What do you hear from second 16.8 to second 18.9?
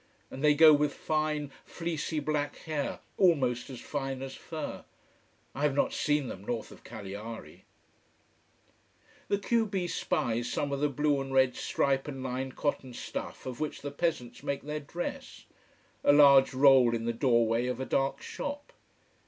in the doorway of a dark shop.